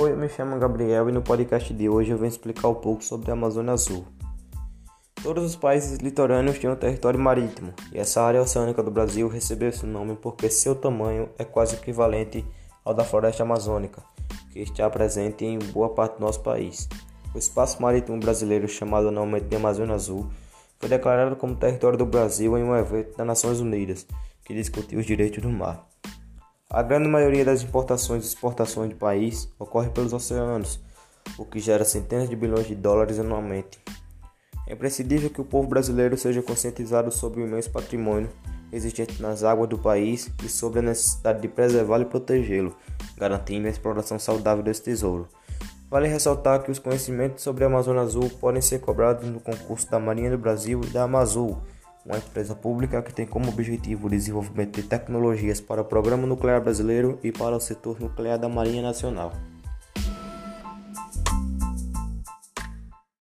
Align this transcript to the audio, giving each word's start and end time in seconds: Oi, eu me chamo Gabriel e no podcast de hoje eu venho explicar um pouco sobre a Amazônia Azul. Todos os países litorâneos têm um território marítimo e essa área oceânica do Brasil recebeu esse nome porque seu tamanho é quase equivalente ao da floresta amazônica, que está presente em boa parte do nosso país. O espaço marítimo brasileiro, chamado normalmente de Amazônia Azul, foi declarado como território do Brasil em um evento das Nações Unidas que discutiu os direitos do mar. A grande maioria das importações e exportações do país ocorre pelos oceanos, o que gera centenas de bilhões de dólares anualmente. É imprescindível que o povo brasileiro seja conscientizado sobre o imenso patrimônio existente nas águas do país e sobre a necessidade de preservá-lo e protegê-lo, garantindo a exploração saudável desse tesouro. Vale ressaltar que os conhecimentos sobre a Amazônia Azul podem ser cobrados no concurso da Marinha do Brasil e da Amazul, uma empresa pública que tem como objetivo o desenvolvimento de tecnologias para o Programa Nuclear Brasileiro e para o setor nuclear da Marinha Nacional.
Oi, 0.00 0.12
eu 0.12 0.16
me 0.16 0.28
chamo 0.28 0.56
Gabriel 0.60 1.08
e 1.08 1.12
no 1.12 1.20
podcast 1.20 1.74
de 1.74 1.88
hoje 1.88 2.12
eu 2.12 2.16
venho 2.16 2.28
explicar 2.28 2.68
um 2.68 2.74
pouco 2.74 3.02
sobre 3.02 3.32
a 3.32 3.34
Amazônia 3.34 3.72
Azul. 3.72 4.06
Todos 5.20 5.42
os 5.42 5.56
países 5.56 5.98
litorâneos 5.98 6.56
têm 6.56 6.70
um 6.70 6.76
território 6.76 7.18
marítimo 7.18 7.74
e 7.92 7.98
essa 7.98 8.22
área 8.22 8.40
oceânica 8.40 8.80
do 8.80 8.92
Brasil 8.92 9.26
recebeu 9.26 9.70
esse 9.70 9.84
nome 9.84 10.14
porque 10.14 10.48
seu 10.48 10.76
tamanho 10.76 11.28
é 11.36 11.44
quase 11.44 11.74
equivalente 11.74 12.46
ao 12.84 12.94
da 12.94 13.02
floresta 13.02 13.42
amazônica, 13.42 14.00
que 14.52 14.60
está 14.60 14.88
presente 14.88 15.44
em 15.44 15.58
boa 15.58 15.88
parte 15.88 16.18
do 16.18 16.20
nosso 16.20 16.44
país. 16.44 16.88
O 17.34 17.38
espaço 17.38 17.82
marítimo 17.82 18.20
brasileiro, 18.20 18.68
chamado 18.68 19.10
normalmente 19.10 19.46
de 19.46 19.56
Amazônia 19.56 19.96
Azul, 19.96 20.30
foi 20.78 20.88
declarado 20.88 21.34
como 21.34 21.56
território 21.56 21.98
do 21.98 22.06
Brasil 22.06 22.56
em 22.56 22.62
um 22.62 22.76
evento 22.76 23.16
das 23.16 23.26
Nações 23.26 23.58
Unidas 23.58 24.06
que 24.44 24.54
discutiu 24.54 25.00
os 25.00 25.06
direitos 25.06 25.42
do 25.42 25.50
mar. 25.50 25.88
A 26.70 26.82
grande 26.82 27.08
maioria 27.08 27.46
das 27.46 27.62
importações 27.62 28.24
e 28.24 28.26
exportações 28.26 28.90
do 28.90 28.96
país 28.96 29.50
ocorre 29.58 29.88
pelos 29.88 30.12
oceanos, 30.12 30.78
o 31.38 31.44
que 31.46 31.58
gera 31.58 31.82
centenas 31.82 32.28
de 32.28 32.36
bilhões 32.36 32.66
de 32.66 32.74
dólares 32.74 33.18
anualmente. 33.18 33.78
É 34.66 34.74
imprescindível 34.74 35.30
que 35.30 35.40
o 35.40 35.46
povo 35.46 35.66
brasileiro 35.66 36.14
seja 36.18 36.42
conscientizado 36.42 37.10
sobre 37.10 37.40
o 37.40 37.46
imenso 37.46 37.70
patrimônio 37.70 38.28
existente 38.70 39.22
nas 39.22 39.42
águas 39.42 39.70
do 39.70 39.78
país 39.78 40.30
e 40.44 40.48
sobre 40.50 40.80
a 40.80 40.82
necessidade 40.82 41.40
de 41.40 41.48
preservá-lo 41.48 42.02
e 42.02 42.06
protegê-lo, 42.06 42.76
garantindo 43.16 43.66
a 43.66 43.70
exploração 43.70 44.18
saudável 44.18 44.62
desse 44.62 44.82
tesouro. 44.82 45.26
Vale 45.90 46.06
ressaltar 46.06 46.62
que 46.62 46.70
os 46.70 46.78
conhecimentos 46.78 47.42
sobre 47.42 47.64
a 47.64 47.66
Amazônia 47.66 48.02
Azul 48.02 48.28
podem 48.38 48.60
ser 48.60 48.80
cobrados 48.80 49.26
no 49.26 49.40
concurso 49.40 49.90
da 49.90 49.98
Marinha 49.98 50.30
do 50.30 50.36
Brasil 50.36 50.82
e 50.84 50.88
da 50.88 51.04
Amazul, 51.04 51.58
uma 52.08 52.18
empresa 52.18 52.54
pública 52.54 53.02
que 53.02 53.12
tem 53.12 53.26
como 53.26 53.50
objetivo 53.50 54.06
o 54.06 54.10
desenvolvimento 54.10 54.80
de 54.80 54.82
tecnologias 54.82 55.60
para 55.60 55.82
o 55.82 55.84
Programa 55.84 56.26
Nuclear 56.26 56.60
Brasileiro 56.62 57.18
e 57.22 57.30
para 57.30 57.54
o 57.54 57.60
setor 57.60 58.00
nuclear 58.00 58.38
da 58.38 58.48
Marinha 58.48 58.82
Nacional. 58.82 59.32